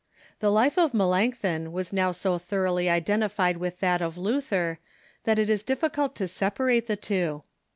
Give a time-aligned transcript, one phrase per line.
[0.39, 4.79] The life of Melanchthon was now so thoroughly identified with that of Luther
[5.25, 7.43] that it is difficult to separate the two.